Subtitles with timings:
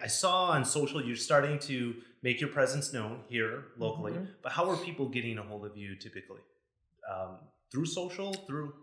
[0.00, 4.28] I saw on social you're starting to make your presence known here locally, Mhm.
[4.42, 6.40] but how are people getting a hold of you typically?
[7.08, 7.38] Um,
[7.70, 8.74] through social, through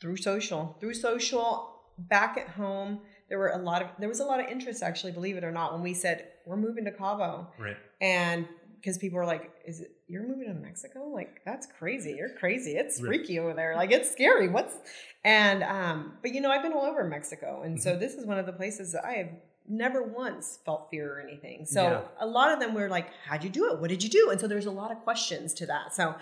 [0.00, 4.24] through social through social back at home there were a lot of there was a
[4.24, 7.46] lot of interest actually believe it or not when we said we're moving to cabo
[7.58, 7.76] right.
[8.00, 8.46] and
[8.76, 12.72] because people were like is it you're moving to mexico like that's crazy you're crazy
[12.72, 13.06] it's Right.
[13.06, 14.76] freaky over there like it's scary what's
[15.24, 17.82] and um but you know i've been all over mexico and Mm-hmm.
[17.82, 19.28] so this is one of the places that i have
[19.68, 22.00] never once felt fear or anything so Yeah.
[22.20, 24.40] a lot of them were like how'd you do it what did you do and
[24.40, 26.14] so there's a lot of questions to that so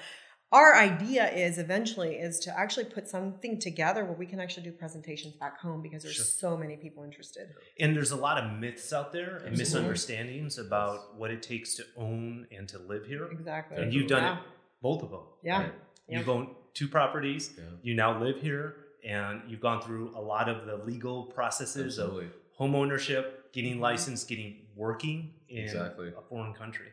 [0.52, 4.70] our idea is eventually is to actually put something together where we can actually do
[4.72, 6.24] presentations back home because there's Sure.
[6.26, 7.48] so many people interested
[7.80, 11.84] And there's a lot of myths out there and misunderstandings about what it takes to
[11.96, 13.24] own and to live here.
[13.32, 14.36] exactly And you've done yeah.
[14.38, 14.42] it,
[14.82, 15.22] both of them.
[15.42, 15.72] yeah Right.
[16.08, 16.18] Yeah.
[16.18, 17.54] You've owned two properties.
[17.56, 17.64] Yeah.
[17.82, 18.76] You now live here,
[19.08, 22.26] and you've gone through a lot of the legal processes Absolutely.
[22.26, 26.08] of home ownership, getting licensed, getting working in Exactly.
[26.16, 26.86] a foreign country.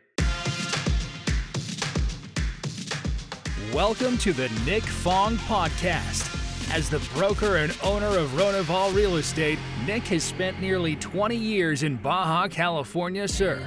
[3.72, 6.36] Welcome to the Nick Fong Podcast.
[6.72, 11.82] As the broker and owner of Ronival Real Estate, Nick has spent nearly 20 years
[11.82, 13.60] in Baja California Sur.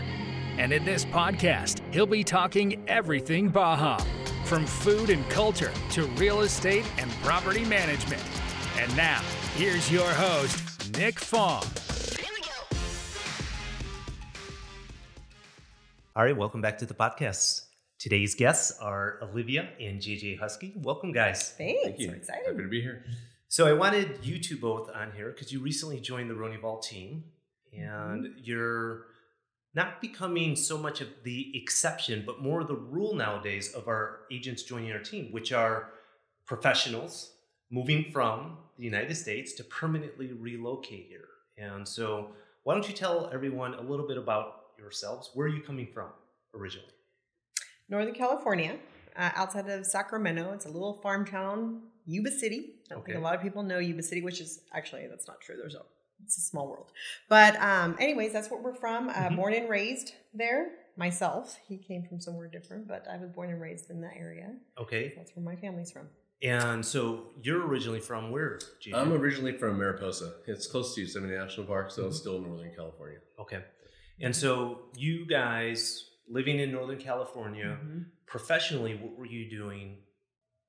[0.58, 3.98] And in this podcast, he'll be talking everything Baja,
[4.46, 8.22] from food and culture to real estate and property management.
[8.78, 9.22] And now,
[9.56, 11.64] here's your host, Nick Fong.
[16.16, 17.66] All right, welcome back to the podcast.
[17.98, 20.72] Today's guests are Olivia and JJ Husky.
[20.76, 21.56] Welcome, guys.
[21.58, 22.10] thanks Thank you.
[22.10, 23.04] we're excited Happy to be here.
[23.48, 27.24] So I wanted you two both on here because you recently joined the Ronival team,
[27.76, 28.38] and mm-hmm.
[28.44, 29.06] you're
[29.74, 34.62] not becoming so much of the exception, but more the rule nowadays of our agents
[34.62, 35.90] joining our team, which are
[36.46, 37.32] professionals
[37.72, 41.26] moving from the United States to permanently relocate here.
[41.58, 42.34] And so,
[42.66, 45.32] why don't you tell everyone a little bit about yourselves?
[45.34, 46.10] Where are you coming from
[46.56, 46.88] originally?
[47.90, 48.78] Northern California,
[49.16, 50.52] uh, outside of Sacramento.
[50.54, 52.76] It's a little farm town, Yuba City.
[52.90, 53.18] I don't think Okay.
[53.20, 55.56] a lot of people know Yuba City, which is actually that's not true.
[55.58, 55.82] There's a
[56.24, 56.92] it's a small world,
[57.28, 59.10] but um, anyways, that's where we're from.
[59.10, 59.36] Uh, Mhm.
[59.36, 60.72] Born and raised there.
[60.96, 64.56] Myself, he came from somewhere different, but I was born and raised in that area.
[64.78, 65.14] Okay.
[65.18, 66.08] That's where my family's from.
[66.42, 68.60] And so, you're originally from where?
[68.80, 68.94] JJ?
[68.94, 70.36] I'm originally from Mariposa.
[70.46, 72.22] It's close to Yosemite National Park, so it's Mhm.
[72.22, 73.20] still Northern California.
[73.40, 73.64] Okay.
[74.22, 78.06] And so you guys living in Northern California, Mhm.
[78.26, 80.04] professionally, what were you doing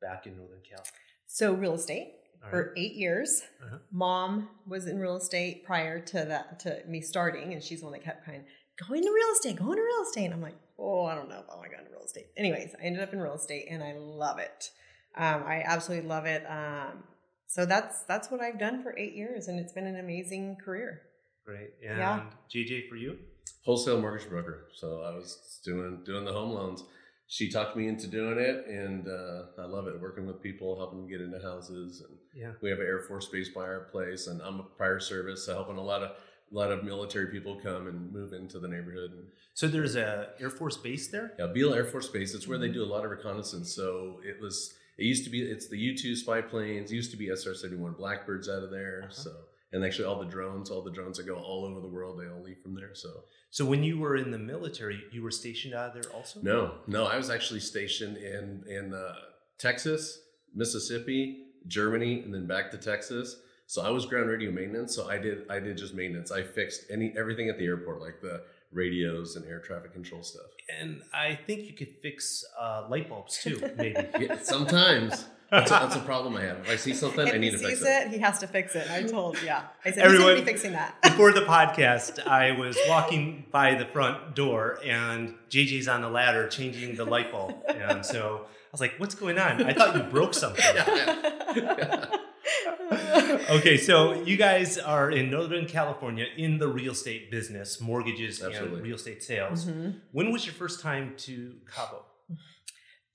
[0.00, 0.82] back in Northern Cal?
[1.26, 3.42] So real estate All for eight years.
[3.62, 3.78] Uh-huh.
[3.90, 7.92] Mom was in real estate prior to that to me starting, and she's the one
[7.92, 10.24] that kept kind of go into real estate, go into real estate.
[10.26, 12.26] And I'm like, oh, I don't know if I want to go into real estate.
[12.36, 14.70] Anyways, I ended up in real estate, and I love it.
[15.16, 16.44] Um, I absolutely love it.
[16.46, 17.04] Um,
[17.46, 21.02] so that's that's what I've done for eight years, and it's been an amazing career.
[21.44, 21.70] Great.
[21.82, 22.30] And Yeah.
[22.48, 23.18] JJ for you?
[23.64, 24.66] Wholesale mortgage broker.
[24.74, 26.84] So I was doing doing the home loans.
[27.26, 29.98] She talked me into doing it, and uh, I love it.
[29.98, 32.52] Working with people, helping them get into houses, and Yeah.
[32.60, 35.54] we have an Air Force base by our place, and I'm a prior service, so
[35.54, 39.12] helping a lot of a lot of military people come and move into the neighborhood.
[39.12, 41.32] And So there's a Air Force base there?
[41.38, 42.34] Yeah, Beale Air Force Base.
[42.34, 43.74] It's where they do a lot of reconnaissance.
[43.74, 44.74] So it was.
[44.98, 45.40] It used to be.
[45.42, 46.92] It's the U two spy planes.
[46.92, 49.04] Used to be SR seventy one Blackbirds out of there.
[49.04, 49.12] Uh-huh.
[49.12, 49.30] So
[49.74, 52.26] and actually all the drones, all the drones that go all over the world, they
[52.28, 52.94] all leave from there.
[52.94, 56.40] So So when you were in the military, you were stationed out of there also?
[56.42, 59.14] no, no, I was actually stationed in in uh,
[59.58, 60.20] Texas,
[60.54, 63.36] Mississippi, Germany, and then back to Texas.
[63.66, 64.94] So I was ground radio maintenance.
[64.94, 66.30] So I did I did just maintenance.
[66.30, 68.42] I fixed any everything at the airport, like the
[68.74, 70.46] radios and air traffic control stuff.
[70.80, 73.96] And I think you could fix uh, light bulbs too, maybe.
[74.20, 76.58] Yeah, sometimes that's a, that's a problem I have.
[76.60, 78.06] If I see something, I need he to fix sees it.
[78.06, 78.90] it, he has to fix it.
[78.90, 79.62] I told, yeah.
[79.84, 81.00] I said, Everyone- he's going to be fixing that.
[81.02, 86.48] Before the podcast, I was walking by the front door and JJ's on the ladder
[86.48, 87.54] changing the light bulb.
[87.68, 89.62] And so I was like, what's going on?
[89.62, 90.64] I thought you broke something.
[93.50, 98.76] okay, so you guys are in Northern California in the real estate business, mortgages Absolutely.
[98.78, 99.66] and real estate sales.
[99.66, 100.00] Mhm.
[100.12, 102.04] When was your first time to Cabo?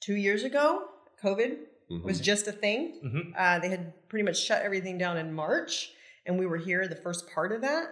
[0.02, 0.90] Two years ago,
[1.24, 1.58] COVID
[1.92, 2.04] Mhm.
[2.04, 3.00] was just a thing.
[3.04, 3.34] Mhm.
[3.38, 5.92] Uh, they had pretty much shut everything down in March,
[6.26, 7.90] and we were here the first part of that.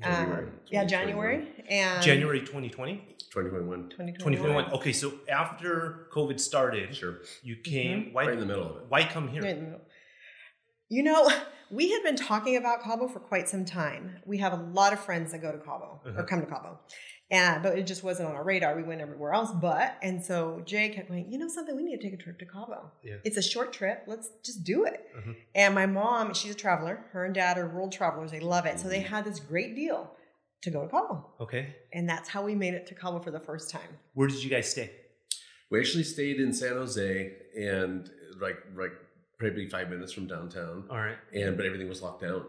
[0.00, 3.16] January, Um, yeah, January and January 2020?
[3.32, 3.88] 2021.
[3.88, 4.14] 2021.
[4.18, 4.72] 2021.
[4.74, 7.18] Okay, so after COVID started, Sure.
[7.42, 8.12] you came.
[8.12, 8.82] Why, Right in the middle of it.
[8.88, 9.42] why come here?
[9.42, 9.86] Right in the middle.
[10.88, 11.28] You know,
[11.70, 14.16] we had been talking about Cabo for quite some time.
[14.26, 16.20] We have a lot of friends that go to Cabo Uh-huh.
[16.20, 16.78] or come to Cabo.
[17.30, 18.74] And but it just wasn't on our radar.
[18.74, 21.30] We went everywhere else, but and so Jay kept going.
[21.30, 21.76] You know something?
[21.76, 22.90] We need to take a trip to Cabo.
[23.04, 23.16] Yeah.
[23.22, 24.04] It's a short trip.
[24.06, 25.04] Let's just do it.
[25.14, 25.36] Mhm.
[25.54, 27.04] And my mom, she's a traveler.
[27.12, 28.30] Her and dad are world travelers.
[28.30, 28.80] They love it.
[28.80, 29.14] So they Mm-hmm.
[29.14, 30.14] had this great deal.
[30.62, 31.24] to go to Cabo.
[31.40, 31.76] Okay.
[31.92, 33.90] And that's how we made it to Cabo for the first time.
[34.14, 34.90] Where did you guys stay?
[35.70, 38.10] We actually stayed in San Jose and
[38.40, 38.90] like like
[39.38, 40.84] probably five minutes from downtown.
[40.90, 41.16] All right.
[41.32, 42.44] and but everything was locked down.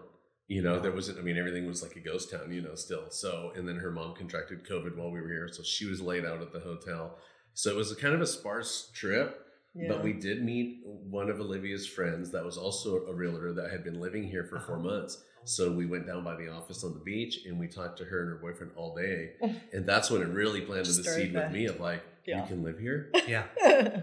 [0.47, 1.19] You know, there wasn't.
[1.19, 2.51] I mean, everything was like a ghost town.
[2.51, 3.03] You know, still.
[3.09, 6.25] So, and then her mom contracted COVID while we were here, so she was laid
[6.25, 7.18] out at the hotel.
[7.53, 9.45] So it was a kind of a sparse trip.
[9.88, 13.83] But we did meet one of Olivia's friends that was also a realtor that had
[13.83, 14.83] been living here for four Uh-huh.
[14.89, 15.24] months.
[15.45, 18.21] So we went down by the office on the beach and we talked to her
[18.21, 19.31] and her boyfriend all day.
[19.74, 22.41] And that's when it really planted the Started seed with me of like, Yeah.
[22.41, 23.12] you can live here.
[23.27, 23.45] Yeah.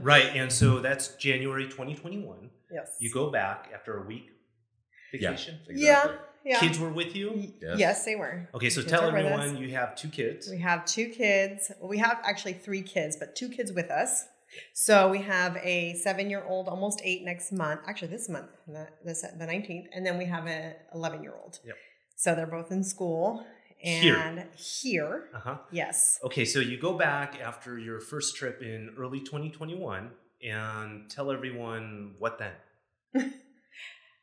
[0.03, 0.27] Right.
[0.35, 2.51] And so that's January 2021.
[2.73, 2.97] yes.
[3.01, 4.27] You go back after a week
[5.13, 5.59] vacation.
[5.71, 6.13] Yeah.
[6.45, 6.61] Yeah.
[6.61, 7.53] Kids were with you.
[7.61, 7.79] Yes.
[7.79, 8.49] Yes, they were.
[8.55, 10.49] Okay, so Kids tell were everyone you have two kids.
[10.49, 11.73] We have two kids.
[11.81, 14.27] Well, we have actually three kids, but two kids with us.
[14.75, 17.81] So we have a seven-year-old, almost eight next month.
[17.87, 18.89] Actually, this month, the
[19.39, 21.59] the nineteenth, and then we have an eleven-year-old.
[21.65, 21.77] Yep.
[22.17, 23.45] So they're both in school
[23.79, 24.17] Here.
[24.17, 25.59] and here, Uh huh.
[25.71, 26.19] yes.
[26.25, 30.11] Okay, so you go back after your first trip in early 2021
[30.43, 32.53] and tell everyone what then.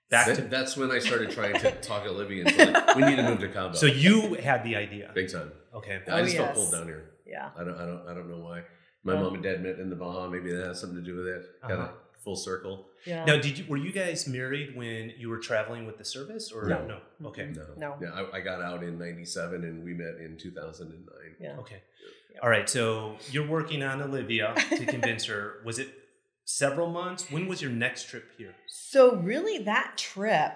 [0.09, 3.15] Back That- to that's when I started trying to talk Olivia into like, we need
[3.15, 3.73] to move to Cabo.
[3.73, 5.11] so you had the idea.
[5.15, 5.51] big time.
[5.73, 6.01] Okay.
[6.07, 6.55] I Oh, just felt yes.
[6.55, 7.11] pulled down here.
[7.25, 7.49] Yeah.
[7.57, 8.61] I don't, I don't, I don't know why.
[9.03, 10.27] My mom and dad met in the Baja.
[10.29, 11.45] Maybe that has something to do with it.
[11.61, 11.83] Kind Uh-huh.
[11.89, 12.87] of full circle.
[13.05, 13.25] Yeah.
[13.25, 16.67] Now, did you were you guys married when you were traveling with the service or
[16.67, 16.85] No.
[16.87, 17.27] no?
[17.29, 17.51] Okay.
[17.53, 17.97] No, No.
[18.01, 21.35] Yeah, I, I got out in '97 and we met in 2009.
[21.39, 21.57] Yeah.
[21.59, 21.81] Okay.
[22.41, 22.69] All right.
[22.69, 25.61] So you're working on Olivia to convince her.
[25.65, 25.89] Was it
[26.45, 27.29] several months?
[27.29, 28.55] When was your next trip here?
[28.67, 30.53] So really, that trip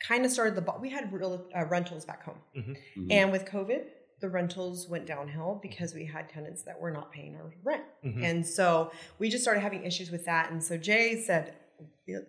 [0.00, 0.62] kind of started the.
[0.62, 0.78] ball.
[0.80, 2.76] We had real, uh, rentals back home, Mhm.
[3.10, 3.84] and with COVID,
[4.20, 7.84] the rentals went downhill because we had tenants that were not paying our rent.
[8.04, 8.22] Mhm.
[8.24, 10.50] And so we just started having issues with that.
[10.50, 11.54] And so Jay said,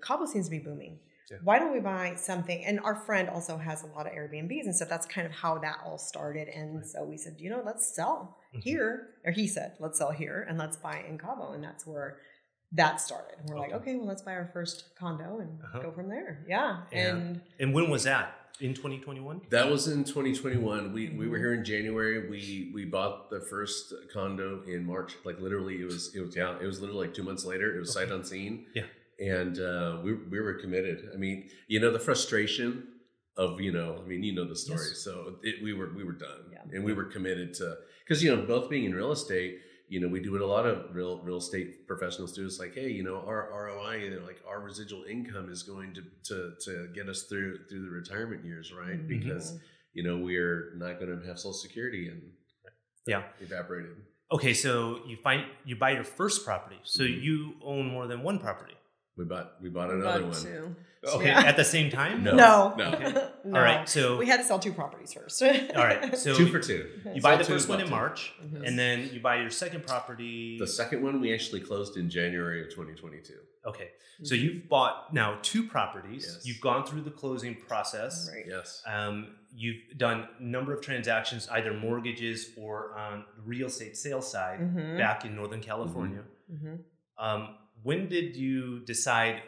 [0.02, 1.00] Cabo seems to be booming.
[1.32, 1.38] Yeah.
[1.44, 2.64] Why don't we buy something?
[2.66, 4.90] And our friend also has a lot of Airbnbs and stuff.
[4.90, 6.48] That's kind of how that all started.
[6.48, 8.62] And so we said, you know, let's sell Mhm.
[8.64, 9.10] here.
[9.26, 11.54] Or he said, let's sell here and let's buy in Cabo.
[11.54, 12.18] And that's where
[12.72, 13.38] that started.
[13.40, 13.92] And we're like, Okay.
[13.92, 15.80] okay, well, let's buy our first condo and Uh-huh.
[15.82, 16.46] go from there.
[16.48, 16.84] Yeah.
[16.92, 17.16] Yeah.
[17.16, 18.36] And And when was that?
[18.62, 19.42] In 2021?
[19.52, 20.92] That was in 2021.
[20.92, 22.30] We we were here in January.
[22.30, 25.16] We we bought the first condo in March.
[25.24, 26.58] Like literally, it was it was yeah.
[26.62, 27.76] It was literally like two months later.
[27.76, 28.66] It was sight unseen.
[28.76, 28.84] Yeah.
[29.20, 31.10] And uh, we we were committed.
[31.14, 32.88] I mean, you know, the frustration
[33.38, 34.88] of you know, I mean, you know the story.
[34.90, 35.00] Yes.
[35.00, 36.60] So it, we were we were done, Yeah.
[36.74, 37.76] and we were committed to
[38.06, 39.60] because you know both being in real estate.
[39.90, 42.46] You know, we do what a lot of real real estate professionals do.
[42.46, 45.94] It's like, hey, you know, our ROI, you know, like our residual income is going
[45.96, 49.00] to to to get us through through the retirement years, right?
[49.00, 49.08] Mhm.
[49.08, 49.60] Because
[49.94, 52.22] you know we're not going to have social security and
[53.08, 53.24] Yeah.
[53.42, 53.96] evaporated
[54.32, 56.80] Okay, so you find you buy your first property.
[56.84, 57.22] So Mhm.
[57.24, 58.76] you own more than one property.
[59.20, 60.76] We bought we bought we another bought one two.
[61.16, 61.42] Okay, Yeah.
[61.42, 62.24] at the same time.
[62.24, 62.36] No.
[62.36, 62.74] No.
[62.78, 62.86] no.
[62.94, 63.14] Okay.
[63.46, 63.56] No.
[63.58, 65.42] All right, so We had to sell two properties first.
[65.76, 67.92] all right, so two for two you buy Sold the two, first one in two.
[67.92, 68.68] March, Mhm.
[68.68, 70.58] and then you buy your second property.
[70.60, 73.34] the second one we actually closed in january of 2022
[73.66, 73.90] Okay,
[74.24, 76.24] so you've bought now two properties.
[76.28, 76.46] Yes.
[76.46, 78.30] You've gone through the closing process.
[78.34, 78.46] Right.
[78.48, 83.96] yes Um, you've done a number of transactions, either mortgages or on the real estate
[83.98, 84.98] sales side, Mhm.
[84.98, 86.24] back in Northern California.
[86.54, 86.80] Mhm.
[87.18, 89.42] Um, when did you decide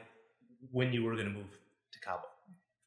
[0.71, 1.51] when you were going to move
[1.93, 2.21] to Cabo?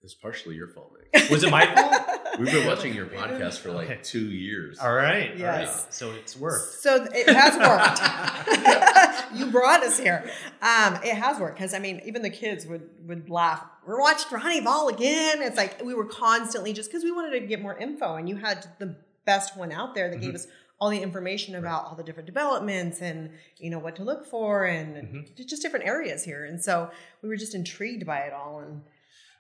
[0.03, 1.31] it's partially your fault Nick.
[1.31, 2.39] Was it my fault?
[2.39, 4.01] we've been watching your podcast for like Okay.
[4.03, 5.31] two years All right.
[5.41, 5.61] all right.
[5.63, 5.87] Yes.
[5.91, 6.75] So it's worked.
[6.75, 9.35] So it has worked.
[9.39, 10.31] you brought us here.
[10.61, 13.65] Um, it has worked because I mean, even the kids would would laugh.
[13.87, 15.41] We're watching Ronival again.
[15.43, 18.37] It's like we were constantly just because we wanted to get more info, and you
[18.37, 20.37] had the best one out there that gave Mhm.
[20.37, 20.47] us
[20.85, 24.67] all the information about all the different developments and you know what to look for
[24.67, 25.47] and Mhm.
[25.49, 26.45] just different areas here.
[26.45, 26.91] And so
[27.23, 28.61] we were just intrigued by it all.
[28.61, 28.83] And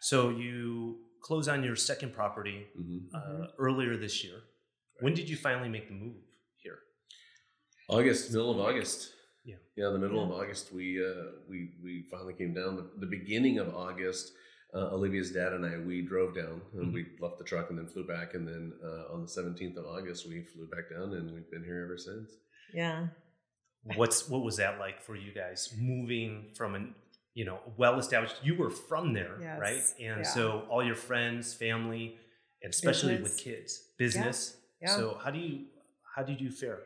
[0.01, 3.09] So you close on your second property Mhm.
[3.15, 4.39] uh, earlier this year.
[5.01, 6.17] When did you finally make the move
[6.63, 6.79] here?
[7.91, 9.13] august middle of august
[9.45, 9.57] Yeah.
[9.77, 13.59] yeah the middle of august we uh we we finally came down the, the beginning
[13.59, 14.33] of august
[14.75, 16.95] uh, olivia's dad and i we drove down and Mhm.
[16.95, 19.87] we left the truck and then flew back and then uh, on the 17th of
[19.87, 22.31] august we flew back down and we've been here ever since
[22.73, 23.07] yeah,
[23.85, 26.95] What's what was that like for you guys moving from an
[27.35, 28.37] you know well established?
[28.43, 29.61] You were from there, Yes.
[29.61, 29.83] right?
[30.09, 30.35] And Yeah.
[30.39, 32.19] so all your friends, family,
[32.63, 34.57] and especially with kids, business.
[34.81, 34.97] yeah.
[34.97, 35.67] So how do you
[36.17, 36.81] how did you fare?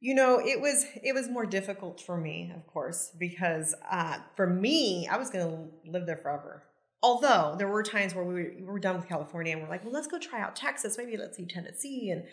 [0.00, 4.48] You know, it was it was more difficult for me, of course, because uh, for
[4.48, 6.64] me, I was going to live there forever.
[7.04, 9.84] Although there were times where we were, we were done with California and we're like,
[9.84, 10.96] well, let's go try out Texas.
[10.96, 12.24] Maybe let's see Tennessee, and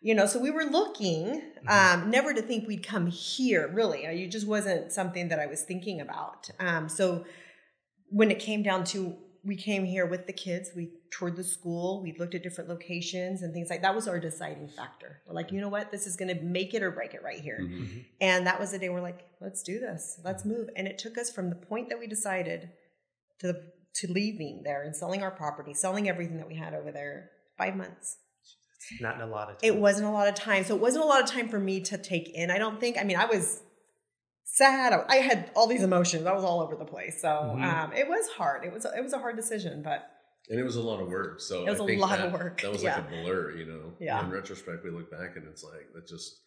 [0.00, 1.42] you know, so we were looking.
[1.68, 3.68] Um, never to think we'd come here.
[3.68, 6.50] Really, it just wasn't something that I was thinking about.
[6.60, 7.24] Um, so
[8.10, 10.70] when it came down to we came here with the kids.
[10.74, 12.00] We toured the school.
[12.02, 13.94] We looked at different locations and things like that.
[13.94, 15.20] Was our deciding factor.
[15.26, 17.40] We're like, you know what, this is going to make it or break it right
[17.40, 17.58] here.
[17.60, 18.04] Mhm.
[18.20, 20.20] And that was the day we're like, let's do this.
[20.24, 20.68] Let's move.
[20.76, 22.70] And it took us from the point that we decided
[23.40, 26.90] to the, to leaving there and selling our property, selling everything that we had over
[26.92, 27.30] there.
[27.58, 28.16] Five months.
[29.00, 29.68] Not in a lot of time.
[29.70, 30.64] It wasn't a lot of time.
[30.64, 32.50] So it wasn't a lot of time for me to take in.
[32.50, 32.96] I don't think.
[32.98, 33.60] I mean, I was
[34.44, 34.92] sad.
[35.08, 36.26] I had all these emotions.
[36.26, 37.20] I was all over the place.
[37.20, 37.62] So Mhm.
[37.62, 38.64] um, it was hard.
[38.64, 40.08] It was it was a hard decision, but
[40.50, 41.40] And it was a lot of work.
[41.40, 42.96] So It was I a think lot that, of work, That was yeah.
[42.96, 43.92] like a blur, you know.
[44.00, 44.24] Yeah.
[44.24, 46.40] In retrospect, we look back and it's like that just.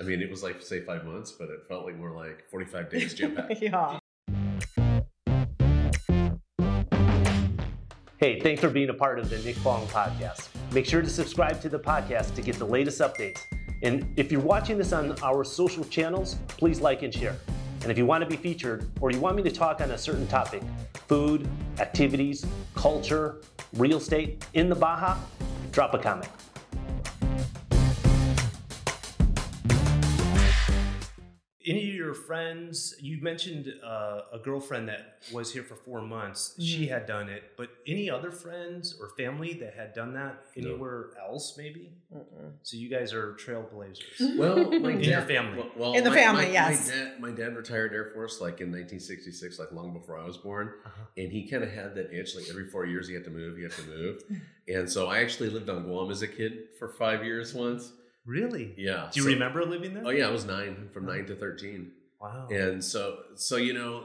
[0.00, 2.88] I mean, it was like say five months, but it felt like more like forty-five
[2.90, 3.56] days jam packed.
[3.60, 3.98] yeah.
[8.22, 10.46] Hey, thanks for being a part of the Nick Fong podcast.
[10.72, 13.40] Make sure to subscribe to the podcast to get the latest updates.
[13.82, 17.34] And if you're watching this on our social channels, please like and share.
[17.80, 19.98] And if you want to be featured or you want me to talk on a
[19.98, 20.62] certain topic
[21.08, 21.48] food,
[21.80, 23.40] activities, culture,
[23.72, 25.16] real estate in the Baja,
[25.72, 26.30] drop a comment.
[31.64, 36.54] Any of your friends, you mentioned uh, a girlfriend that was here for four months.
[36.60, 36.88] She Mhm.
[36.88, 40.70] had done it, but any other friends or family that had done that No.
[40.70, 41.92] anywhere else, maybe?
[42.12, 42.52] Mm-mm.
[42.62, 44.02] So you guys are trailblazers.
[44.38, 45.58] Well, my In your family.
[45.58, 46.88] Well, well, In the my- family, my, yes.
[46.88, 50.36] My dad, my dad retired Air Force like in 1966, like long before I was
[50.38, 51.02] born, Uh-huh.
[51.16, 52.34] and he kind of had that itch.
[52.34, 53.56] Like every four years, he had to move.
[53.56, 54.22] He had to move,
[54.68, 57.92] and so I actually lived on Guam as a kid for five years once.
[58.24, 58.74] Really?
[58.76, 59.08] Yeah.
[59.12, 60.02] Do you so- remember living there?
[60.06, 61.92] Oh yeah, I was nine, from nine to thirteen.
[62.20, 62.46] Wow.
[62.50, 64.04] And so, so you know,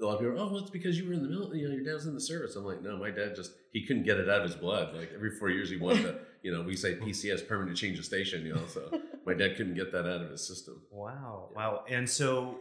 [0.00, 1.60] a lot of people, are, oh, well, it's because you were in the military.
[1.60, 2.56] You know, your dad was in the service.
[2.56, 4.94] I'm like, no, my dad just he couldn't get it out of his blood.
[4.96, 8.04] Like every four years, he wanted to, you know, we say PCS, permanent change of
[8.04, 8.44] station.
[8.44, 10.82] You know, so my dad couldn't get that out of his system.
[10.90, 11.50] Wow.
[11.54, 11.84] Wow.
[11.88, 12.58] And so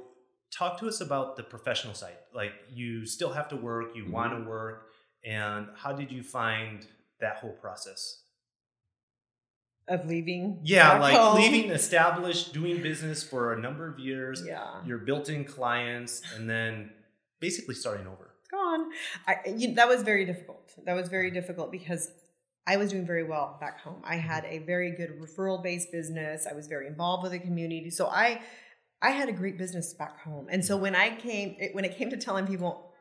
[0.55, 2.17] talk to us about the professional side.
[2.33, 4.11] Like you still have to work, you Mhm.
[4.11, 4.85] want to work,
[5.25, 6.85] and how did you find
[7.21, 8.21] that whole process?
[9.87, 10.61] Of leaving.
[10.63, 11.35] Yeah, like home.
[11.35, 14.83] leaving established, doing business for a number of years, Yeah.
[14.85, 16.91] your built-in clients, and then
[17.39, 18.31] basically starting over.
[18.51, 18.89] gone.
[19.27, 20.71] I, you, that was very difficult.
[20.85, 22.09] That was very difficult because
[22.67, 24.01] I was doing very well back home.
[24.03, 24.27] I mm-hmm.
[24.27, 26.47] had a very good referral based business.
[26.49, 27.89] I was very involved with the community.
[27.89, 28.41] So I,
[29.01, 30.47] I had a great business back home.
[30.49, 30.83] And so mm-hmm.
[30.83, 32.91] when I came, it, when it came to telling people,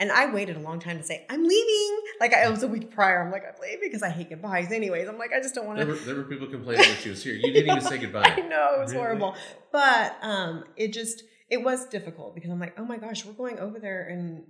[0.00, 2.00] and I waited a long time to say I'm leaving.
[2.20, 3.22] Like I it was a week prior.
[3.24, 4.70] I'm like I'm leaving because I hate goodbyes.
[4.72, 5.86] Anyways, I'm like I just don't want to.
[5.86, 7.34] were, there were people complaining when she was here.
[7.34, 8.34] You didn't even say goodbye.
[8.36, 9.04] I know it was Really?
[9.04, 9.34] horrible,
[9.72, 13.58] but um, it just it was difficult because I'm like, oh my gosh, we're going
[13.58, 14.44] over there and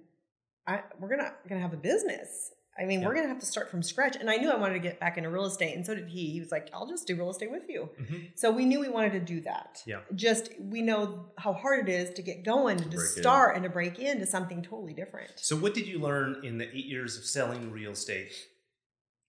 [0.66, 2.50] I we're gonna gonna have a business.
[2.78, 4.16] I mean, we're gonna have to start from scratch.
[4.16, 6.30] And I knew I wanted to get back into real estate, and so did he.
[6.32, 7.88] He was like, I'll just do real estate with you.
[8.00, 8.36] Mhm.
[8.36, 9.82] So we knew we wanted to do that.
[9.86, 10.00] Yeah.
[10.14, 12.98] Just we know how hard it is to get going, to in.
[12.98, 15.32] start, and to break into something totally different.
[15.36, 18.32] So what did you learn in the eight years of selling real estate,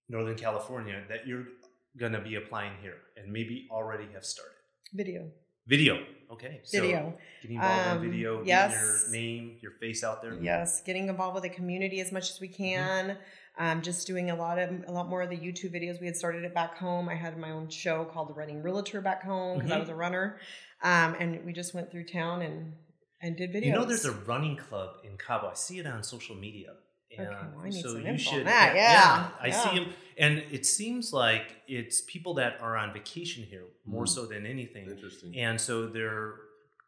[0.09, 1.45] Northern California, that you're
[1.97, 4.55] gonna be applying here and maybe already have started?
[4.93, 5.31] Video,
[5.67, 5.97] Video.
[6.31, 6.61] Okay.
[6.63, 7.13] So video.
[7.41, 8.71] getting involved Um, in video, yes.
[8.73, 10.33] your name, your face out there.
[10.41, 13.17] Yes, getting involved with the community as much as we can.
[13.57, 15.99] Um, just doing a lot of a lot more of the YouTube videos.
[16.01, 17.07] We had started it back home.
[17.09, 19.79] I had my own show called The Running Realtor back home because I Mhm.
[19.79, 20.39] was a runner,
[20.81, 22.73] um, and we just went through town and
[23.21, 23.65] and did videos.
[23.67, 25.47] You know, there's a running club in Cabo.
[25.47, 26.73] I see it on social media.
[27.17, 28.45] And Okay, well, I need so some you should.
[28.47, 28.73] that.
[28.75, 29.63] Yeah, I yeah.
[29.63, 34.09] see him, and it seems like it's people that are on vacation here more Mm.
[34.09, 35.35] so than anything, Interesting.
[35.37, 36.33] and so they're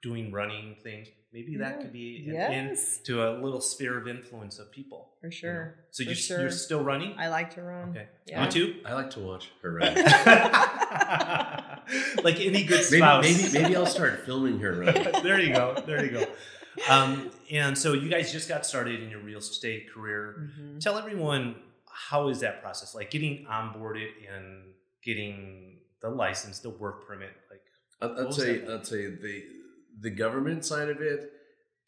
[0.02, 1.08] doing running things.
[1.34, 5.10] Maybe that could be an in yes, to a little sphere of influence of people.
[5.20, 5.36] for you know?
[5.36, 5.76] sure.
[5.92, 6.40] So for you, sure.
[6.42, 7.16] you're still running?
[7.18, 7.90] I like to run.
[7.90, 8.08] okay.
[8.26, 8.46] Yeah.
[8.46, 8.76] You too?
[8.86, 9.96] I like to watch her run.
[12.24, 13.24] like any good maybe, spouse.
[13.24, 14.94] maybe maybe I'll start filming her run.
[15.24, 15.82] there you go.
[15.86, 16.26] There you go.
[16.90, 20.52] Um, and so you guys just got started in your real estate career.
[20.60, 20.80] Mhm.
[20.80, 21.56] Tell everyone
[21.92, 27.32] how is that process like getting onboarded and getting the license, the work permit.
[27.50, 27.62] Like,
[28.02, 28.66] I'd, I'd say?
[28.68, 29.44] I'd say the
[30.00, 31.32] the government side of it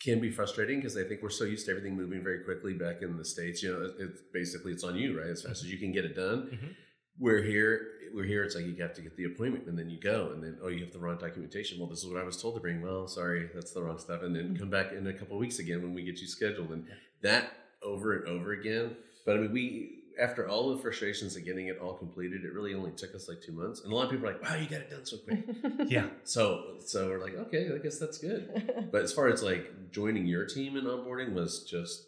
[0.02, 3.02] can be frustrating because I think we're so used to everything moving very quickly back
[3.02, 3.62] in the states.
[3.62, 5.28] You know, it, it's basically it's on you, right?
[5.30, 6.50] As fast as you can get it done.
[6.54, 6.76] Mhm.
[7.20, 7.88] We're here.
[8.14, 8.44] We're here.
[8.44, 10.70] It's like you have to get the appointment, and then you go, and then oh,
[10.70, 11.80] you have the wrong documentation.
[11.80, 12.82] Well, this is what I was told to bring.
[12.82, 14.56] Well, sorry, that's the wrong stuff, and then mm-hmm.
[14.56, 16.86] come back in a couple of weeks again when we get you scheduled, and
[17.22, 17.52] that
[17.84, 18.96] over and over again.
[19.26, 22.74] But I mean, we after all the frustrations of getting it all completed, it really
[22.74, 24.68] only took us like two months, and a lot of people are like, "Wow, you
[24.68, 25.44] got it done so quick."
[25.88, 28.88] yeah, So so we're like, okay, I guess that's good.
[28.92, 32.06] But as far as like joining your team and onboarding was just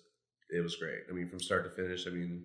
[0.49, 1.01] it was great.
[1.09, 2.07] I mean, from start to finish.
[2.07, 2.43] I mean,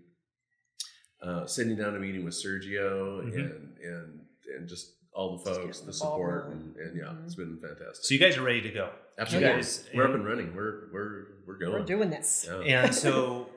[1.23, 3.35] uh, sitting down a meeting with Sergio Mhm.
[3.35, 4.21] and and
[4.57, 7.25] and just all the folks, the the support, and, and yeah, Mhm.
[7.25, 8.05] it's been fantastic.
[8.05, 8.91] so you guys are ready to go.
[9.19, 10.55] Absolutely, You guys- we're up and running.
[10.55, 11.73] We're we're we're going.
[11.73, 12.47] We're doing this.
[12.47, 12.83] Yeah.
[12.85, 13.49] And so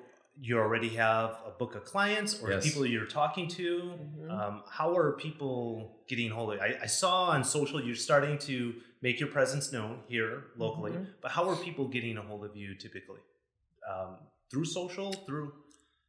[0.41, 2.63] you already have a book of clients or Yes.
[2.65, 3.81] people you're talking to.
[3.81, 4.31] Mhm.
[4.31, 6.61] Um, how are people getting hold of you?
[6.63, 11.07] I, I saw on social you're starting to make your presence known here locally, Mhm.
[11.21, 13.19] but how are people getting a hold of you typically?
[13.89, 14.15] Um,
[14.49, 15.51] through social, through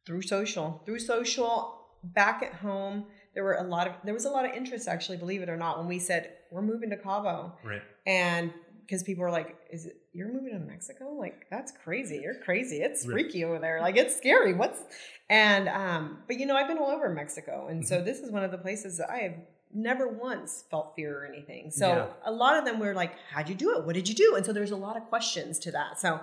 [0.05, 3.05] through social through social back at home
[3.35, 5.57] there were a lot of there was a lot of interest actually believe it or
[5.57, 7.53] not when we said we're moving to cabo.
[7.63, 7.81] Right.
[8.05, 11.13] and because people were like is it you're moving to mexico?
[11.13, 12.19] Like that's crazy.
[12.23, 12.77] You're crazy.
[12.81, 13.13] It's Right.
[13.13, 13.79] freaky over there.
[13.79, 14.53] Like it's scary.
[14.53, 14.81] What's
[15.29, 17.67] and um but you know i've been all over mexico.
[17.69, 17.87] And Mm-hmm.
[17.87, 19.35] so this is one of the places that i have
[19.73, 21.71] never once felt fear or anything.
[21.71, 22.07] So Yeah.
[22.25, 23.85] a lot of them were like how'd you do it?
[23.85, 24.35] What did you do?
[24.35, 25.97] And so there's a lot of questions to that.
[26.01, 26.19] So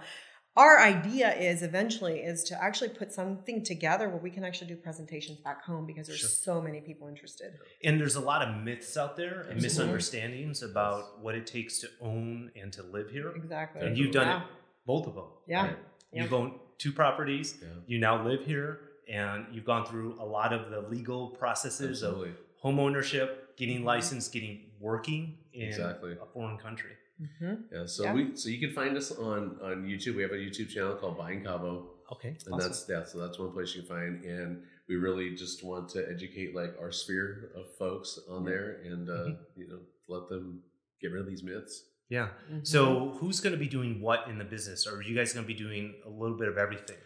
[0.58, 4.76] our idea is eventually is to actually put something together where we can actually do
[4.76, 6.28] presentations back home because there's Sure.
[6.28, 7.50] so many people interested
[7.84, 9.62] And there's a lot of myths out there and Absolutely.
[9.62, 13.30] misunderstandings about what it takes to own and to live here.
[13.42, 14.40] exactly And you've done yeah.
[14.42, 14.46] it,
[14.86, 15.28] both of them.
[15.46, 15.76] yeah Right.
[16.12, 16.22] Yeah.
[16.22, 17.48] You've owned two properties.
[17.62, 17.68] Yeah.
[17.86, 18.70] You now live here,
[19.08, 22.34] and you've gone through a lot of the legal processes of Absolutely.
[22.64, 23.84] home ownership, getting Mhm.
[23.94, 26.12] licensed, getting working in Exactly.
[26.20, 26.92] a foreign country.
[27.18, 27.86] Hmm Yeah.
[27.86, 28.14] So Yeah.
[28.14, 30.14] we so you can find us on on YouTube.
[30.16, 31.90] We have a YouTube channel called Buying Cabo.
[32.12, 35.62] Okay, and that's yeah so that's one place you can find and we really just
[35.62, 38.50] want to educate like our sphere of folks on Yeah.
[38.50, 39.36] there and uh Mhm.
[39.56, 40.62] you know let them
[41.00, 42.28] get rid of these myths yeah.
[42.50, 42.60] Mm-hmm.
[42.62, 44.86] So who's going to be doing what in the business?
[44.86, 46.96] Or are you guys going to be doing a little bit of everything?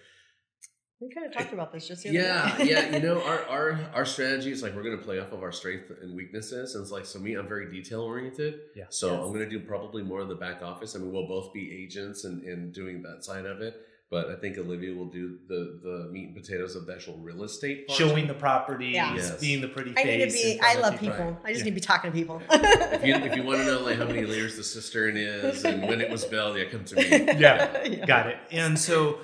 [1.03, 2.71] We kind of talked about this just the other yeah day.
[2.71, 5.43] yeah you know our our our strategy is like we're going to play off of
[5.43, 8.85] our strengths and weaknesses and it's like so me i'm very detail oriented Yeah.
[8.89, 9.17] so Yes.
[9.23, 11.71] i'm going to do probably more of the back office i mean we'll both be
[11.83, 13.75] agents and and doing that side of it
[14.11, 17.43] but i think olivia will do the the meat and potatoes of the actual real
[17.43, 17.99] estate part.
[17.99, 19.15] Showing the property, Yeah.
[19.15, 19.41] Yes.
[19.41, 20.61] being the pretty I need to be.
[20.63, 21.17] I love people.
[21.19, 21.37] right.
[21.45, 21.65] I just Yeah.
[21.65, 22.41] need to be talking to people.
[22.51, 25.83] if you, if you want to know like how many layers the cistern is and
[25.89, 27.09] when it was built, yeah, come to me.
[27.09, 28.05] Yeah.
[28.07, 28.37] Got it.
[28.51, 29.19] And so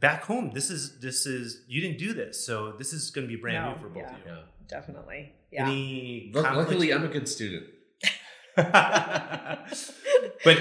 [0.00, 3.28] back home, this is this is you didn't do this, so this is going to
[3.28, 4.14] be brand No, new for both yeah.
[4.14, 4.32] of you.
[4.32, 4.38] Yeah.
[4.68, 5.32] Definitely.
[5.50, 5.66] Yeah.
[5.66, 6.68] Any Lu- conflicts?
[6.70, 7.66] Luckily, I'm a good student.
[8.56, 9.68] but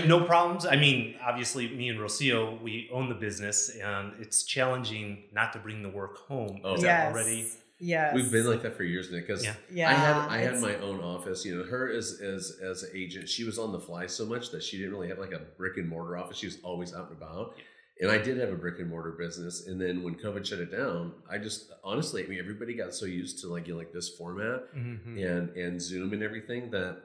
[0.05, 0.65] no problems.
[0.65, 5.59] I mean, obviously, me and Rocio, we own the business, and it's challenging not to
[5.59, 6.61] bring the work home.
[6.63, 6.75] Oh.
[6.75, 7.05] Is yes.
[7.05, 7.47] that already?
[7.79, 9.27] Yeah we've been like that for years, Nick.
[9.27, 9.53] Because Yeah.
[9.71, 9.89] Yeah.
[9.89, 11.45] I had I had my own office.
[11.45, 14.49] You know, her as as as an agent, she was on the fly so much
[14.51, 16.37] that she didn't really have like a brick and mortar office.
[16.37, 17.55] She was always out and about.
[17.99, 19.65] And I did have a brick and mortar business.
[19.67, 23.05] And then when COVID shut it down, I just honestly, I mean, everybody got so
[23.07, 25.17] used to like you know, like this format Mhm.
[25.25, 27.01] and and Zoom and everything that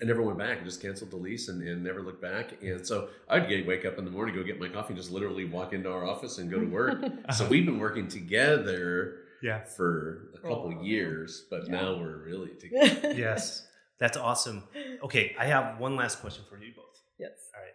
[0.00, 0.60] I never went back.
[0.60, 2.62] I just canceled the lease and, and never looked back.
[2.62, 5.10] And so I'd get wake up in the morning, go get my coffee, and just
[5.12, 6.98] literally walk into our office and go to work.
[7.32, 9.64] so we've been working together Yeah.
[9.64, 10.82] for a couple Oh.
[10.82, 11.72] years, but Yeah.
[11.80, 13.12] now we're really together.
[13.14, 13.66] Yes.
[13.98, 14.64] That's awesome.
[15.02, 17.00] Okay, I have one last question for you both.
[17.18, 17.30] Yes.
[17.56, 17.74] All right.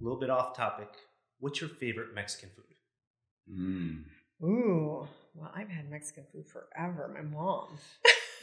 [0.00, 0.88] A little bit off topic.
[1.40, 2.64] What's your favorite Mexican food?
[3.50, 4.04] Mm.
[4.44, 5.08] Ooh.
[5.34, 7.10] Well, I've had Mexican food forever.
[7.14, 7.68] My mom.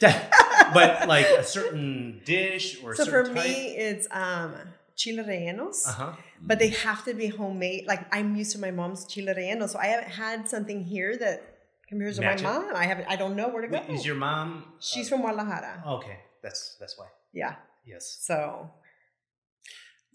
[0.74, 4.54] but like a certain dish or a so for certain me, it's um
[4.94, 5.86] chile rellenos.
[5.86, 6.12] uh huh.
[6.40, 7.86] But they have to be homemade.
[7.86, 11.42] Like I'm used to my mom's chile relleno, so I haven't had something here that
[11.88, 12.44] compares to Match it?
[12.44, 12.72] my mom.
[12.74, 13.06] I haven't.
[13.08, 13.78] I don't know where to go.
[13.88, 14.64] Is your mom?
[14.80, 15.82] She's uh, from Guadalajara.
[15.86, 17.06] Okay, that's that's why.
[17.32, 17.54] Yeah.
[17.86, 18.18] Yes.
[18.20, 18.70] So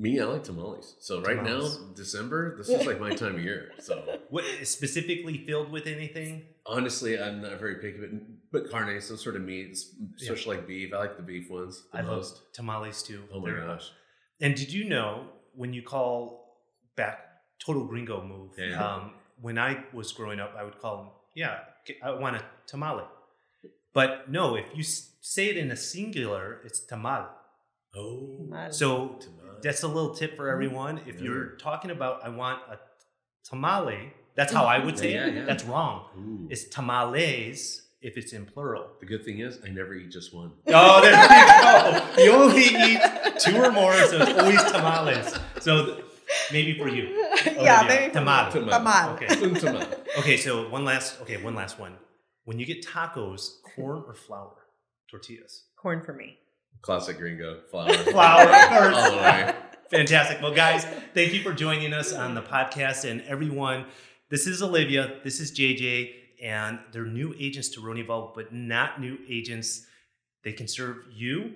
[0.01, 0.95] Me, I like tamales.
[0.99, 1.79] So right Tamales.
[1.79, 3.71] now, December, this is like my time of year.
[3.79, 3.93] So
[4.35, 6.31] What specifically filled with anything?
[6.65, 8.11] honestly, I'm not very picky, but
[8.53, 9.79] but carne, some sort of meats,
[10.17, 10.23] Yeah.
[10.23, 10.87] especially like beef.
[10.95, 12.25] I like the beef ones the I love
[12.57, 13.21] tamales too.
[13.33, 13.87] Oh my They're- gosh.
[14.43, 15.09] And did you know
[15.61, 16.19] when you call
[17.01, 17.17] back
[17.65, 18.51] total gringo move?
[18.57, 18.83] Yeah.
[18.85, 19.03] Um,
[19.39, 21.09] when I was growing up, I would call them,
[21.41, 21.55] yeah,
[22.03, 23.05] I want a tamale.
[23.93, 24.83] But no, if you
[25.33, 27.27] say it in a singular, it's tamal.
[27.95, 28.73] Oh, Tamal.
[28.73, 28.89] So
[29.25, 29.50] tamale.
[29.63, 30.53] That's a little tip for mm-hmm.
[30.53, 31.01] everyone.
[31.05, 31.23] If Yeah.
[31.23, 32.79] you're talking about, I want a
[33.43, 34.85] tamale, that's how I mm-hmm.
[34.85, 35.35] would say Yeah, it.
[35.35, 35.45] yeah.
[35.45, 36.05] That's wrong.
[36.17, 36.47] Ooh.
[36.49, 38.87] It's tamales if it's in plural.
[38.99, 40.51] the good thing is, I never eat just one.
[40.67, 42.07] Oh, there you go.
[42.23, 42.99] You only eat
[43.39, 45.37] two or more, so it's always tamales.
[45.59, 46.01] So
[46.51, 47.03] maybe for you.
[47.45, 48.65] yeah, Olivia, maybe for tamal.
[48.65, 48.71] me.
[48.71, 49.13] Tamal.
[49.13, 49.27] Okay.
[49.43, 50.17] Un tamal.
[50.19, 51.21] Okay, so one last.
[51.21, 51.95] Okay, one last one.
[52.45, 54.55] When you get tacos, corn or flour
[55.09, 55.65] tortillas?
[55.75, 56.37] Corn for me.
[56.81, 57.61] Classic gringo.
[57.69, 57.93] flour.
[57.93, 58.93] Flour of.
[58.93, 59.55] All the way.
[59.91, 60.41] Fantastic.
[60.41, 63.85] Well, guys, thank you for joining us on the podcast, and everyone.
[64.29, 65.15] This is Olivia.
[65.23, 69.85] This is JJ, and they're new agents to Ronival, but not new agents.
[70.43, 71.53] They can serve you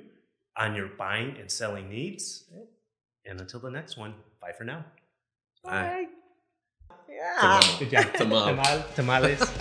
[0.58, 2.44] on your buying and selling needs.
[3.26, 4.86] And until the next one, bye for now.
[5.64, 6.06] Bye.
[7.10, 7.62] Yeah.
[7.80, 8.06] Good job.
[8.14, 8.56] Tamal.
[8.56, 9.58] Tamal- Tamales.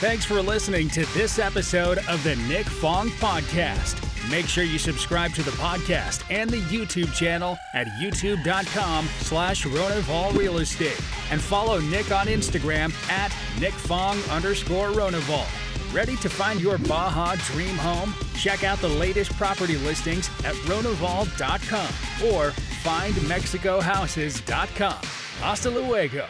[0.00, 4.00] Thanks for listening to this episode of the Nick Fong Podcast.
[4.30, 10.34] Make sure you subscribe to the podcast and the YouTube channel at youtube.com slash Ronival
[10.34, 10.98] Real Estate.
[11.30, 15.44] And follow Nick on Instagram at nickfong underscore Ronival.
[15.92, 18.14] Ready to find your Baja dream home?
[18.34, 25.02] Check out the latest property listings at ronival.com or findmexicohouses.com.
[25.40, 26.26] Hasta luego.